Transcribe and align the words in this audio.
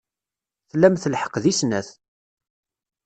Tlamt 0.69 1.09
lḥeqq 1.13 1.35
deg 1.43 1.55
snat. 1.59 1.87